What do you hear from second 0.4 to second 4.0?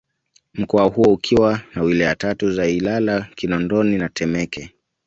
Mkoa huo ukiwa na Wilaya tatu za Ilala Kinondoni